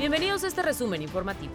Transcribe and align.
Bienvenidos 0.00 0.44
a 0.44 0.46
este 0.46 0.62
resumen 0.62 1.02
informativo. 1.02 1.52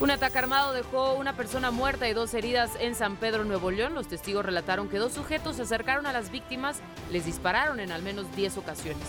Un 0.00 0.10
ataque 0.10 0.38
armado 0.38 0.72
dejó 0.72 1.12
una 1.12 1.36
persona 1.36 1.70
muerta 1.70 2.08
y 2.08 2.14
dos 2.14 2.32
heridas 2.32 2.70
en 2.80 2.94
San 2.94 3.16
Pedro, 3.16 3.44
Nuevo 3.44 3.70
León. 3.70 3.92
Los 3.92 4.08
testigos 4.08 4.46
relataron 4.46 4.88
que 4.88 4.96
dos 4.96 5.12
sujetos 5.12 5.56
se 5.56 5.62
acercaron 5.62 6.06
a 6.06 6.14
las 6.14 6.30
víctimas, 6.30 6.80
les 7.10 7.26
dispararon 7.26 7.80
en 7.80 7.92
al 7.92 8.00
menos 8.00 8.34
10 8.34 8.56
ocasiones. 8.56 9.06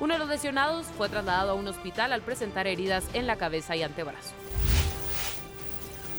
Uno 0.00 0.12
de 0.12 0.18
los 0.18 0.28
lesionados 0.28 0.84
fue 0.98 1.08
trasladado 1.08 1.52
a 1.52 1.54
un 1.54 1.66
hospital 1.66 2.12
al 2.12 2.20
presentar 2.20 2.66
heridas 2.66 3.04
en 3.14 3.26
la 3.26 3.36
cabeza 3.36 3.74
y 3.74 3.82
antebrazo. 3.82 4.34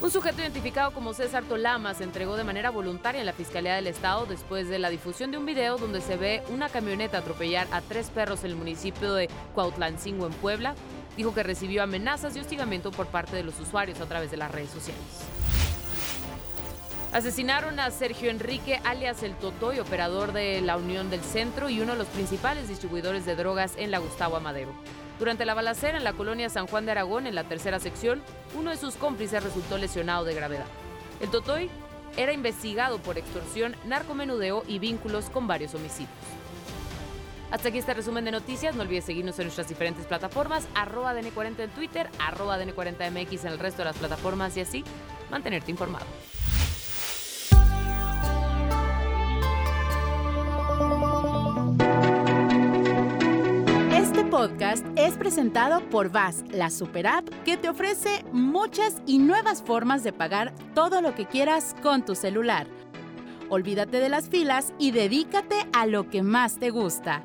Un 0.02 0.10
sujeto 0.10 0.42
identificado 0.42 0.92
como 0.92 1.14
César 1.14 1.44
Tolama 1.44 1.94
se 1.94 2.04
entregó 2.04 2.36
de 2.36 2.44
manera 2.44 2.68
voluntaria 2.70 3.20
en 3.20 3.26
la 3.26 3.32
Fiscalía 3.32 3.76
del 3.76 3.86
Estado 3.86 4.26
después 4.26 4.68
de 4.68 4.78
la 4.78 4.90
difusión 4.90 5.30
de 5.30 5.38
un 5.38 5.46
video 5.46 5.78
donde 5.78 6.02
se 6.02 6.18
ve 6.18 6.42
una 6.50 6.68
camioneta 6.68 7.18
atropellar 7.18 7.66
a 7.70 7.80
tres 7.80 8.10
perros 8.10 8.44
en 8.44 8.50
el 8.50 8.56
municipio 8.56 9.14
de 9.14 9.30
Cuautlancingo, 9.54 10.26
en 10.26 10.34
Puebla. 10.34 10.74
Dijo 11.16 11.32
que 11.34 11.42
recibió 11.42 11.82
amenazas 11.82 12.36
y 12.36 12.40
hostigamiento 12.40 12.90
por 12.90 13.06
parte 13.06 13.36
de 13.36 13.42
los 13.42 13.58
usuarios 13.58 14.00
a 14.00 14.06
través 14.06 14.30
de 14.30 14.36
las 14.36 14.50
redes 14.50 14.70
sociales. 14.70 15.02
Asesinaron 17.12 17.80
a 17.80 17.90
Sergio 17.90 18.30
Enrique, 18.30 18.80
alias 18.84 19.22
el 19.22 19.34
Totoy, 19.36 19.78
operador 19.78 20.32
de 20.32 20.60
la 20.60 20.76
Unión 20.76 21.08
del 21.08 21.22
Centro 21.22 21.70
y 21.70 21.80
uno 21.80 21.92
de 21.92 21.98
los 21.98 22.08
principales 22.08 22.68
distribuidores 22.68 23.24
de 23.24 23.36
drogas 23.36 23.72
en 23.78 23.90
la 23.90 23.98
Gustavo 23.98 24.36
Amadero. 24.36 24.72
Durante 25.18 25.46
la 25.46 25.54
balacera 25.54 25.96
en 25.96 26.04
la 26.04 26.12
colonia 26.12 26.50
San 26.50 26.66
Juan 26.66 26.84
de 26.84 26.92
Aragón, 26.92 27.26
en 27.26 27.34
la 27.34 27.44
tercera 27.44 27.80
sección, 27.80 28.22
uno 28.54 28.70
de 28.70 28.76
sus 28.76 28.96
cómplices 28.96 29.42
resultó 29.42 29.78
lesionado 29.78 30.26
de 30.26 30.34
gravedad. 30.34 30.66
El 31.20 31.30
Totoy 31.30 31.70
era 32.18 32.32
investigado 32.32 32.98
por 32.98 33.16
extorsión, 33.16 33.76
narcomenudeo 33.86 34.64
y 34.68 34.78
vínculos 34.78 35.30
con 35.30 35.46
varios 35.46 35.74
homicidios. 35.74 36.12
Hasta 37.56 37.70
aquí 37.70 37.78
este 37.78 37.94
resumen 37.94 38.22
de 38.26 38.32
noticias. 38.32 38.76
No 38.76 38.82
olvides 38.82 39.06
seguirnos 39.06 39.38
en 39.38 39.46
nuestras 39.46 39.66
diferentes 39.66 40.04
plataformas, 40.04 40.68
arroba 40.74 41.14
DN40 41.14 41.60
en 41.60 41.70
Twitter, 41.70 42.10
arroba 42.18 42.62
DN40MX 42.62 43.46
en 43.46 43.52
el 43.52 43.58
resto 43.58 43.78
de 43.78 43.86
las 43.86 43.96
plataformas 43.96 44.54
y 44.58 44.60
así 44.60 44.84
mantenerte 45.30 45.70
informado. 45.70 46.04
Este 53.94 54.22
podcast 54.24 54.86
es 54.94 55.16
presentado 55.16 55.80
por 55.88 56.10
VAS, 56.10 56.44
la 56.50 56.68
super 56.68 57.06
app 57.06 57.26
que 57.46 57.56
te 57.56 57.70
ofrece 57.70 58.22
muchas 58.32 59.00
y 59.06 59.16
nuevas 59.16 59.62
formas 59.62 60.04
de 60.04 60.12
pagar 60.12 60.52
todo 60.74 61.00
lo 61.00 61.14
que 61.14 61.24
quieras 61.24 61.74
con 61.82 62.04
tu 62.04 62.14
celular. 62.16 62.66
Olvídate 63.48 63.98
de 63.98 64.10
las 64.10 64.28
filas 64.28 64.74
y 64.78 64.90
dedícate 64.90 65.66
a 65.72 65.86
lo 65.86 66.10
que 66.10 66.22
más 66.22 66.58
te 66.58 66.68
gusta. 66.68 67.24